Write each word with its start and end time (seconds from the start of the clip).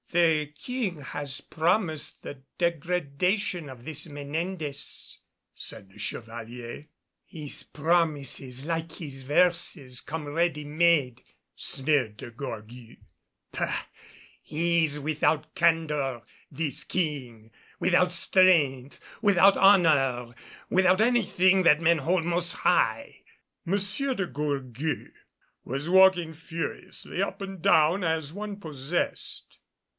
"The 0.09 0.47
King 0.57 0.99
has 1.01 1.39
promised 1.39 2.23
the 2.23 2.41
degradation 2.57 3.69
of 3.69 3.85
this 3.85 4.07
Menendez," 4.07 5.19
said 5.55 5.89
the 5.89 5.99
Chevalier. 5.99 6.87
"His 7.23 7.63
promises, 7.63 8.65
like 8.65 8.93
his 8.93 9.21
verses, 9.23 10.01
come 10.01 10.25
ready 10.25 10.65
made," 10.65 11.23
sneered 11.55 12.17
De 12.17 12.31
Gourgues. 12.31 12.97
"Pah! 13.53 13.83
he 14.41 14.83
is 14.83 14.99
without 14.99 15.55
candor, 15.55 16.23
this 16.49 16.83
King; 16.83 17.51
without 17.79 18.11
strength, 18.11 18.99
without 19.21 19.55
honor, 19.55 20.33
without 20.69 20.99
anything 20.99 21.63
that 21.63 21.79
men 21.79 21.99
hold 21.99 22.25
most 22.25 22.51
high." 22.53 23.21
M. 23.65 23.77
de 24.15 24.25
Gourgues 24.27 25.09
was 25.63 25.87
walking 25.87 26.33
furiously 26.33 27.21
up 27.21 27.39
and 27.41 27.61
down 27.61 28.03
as 28.03 28.33
one 28.33 28.57
possessed. 28.59 29.59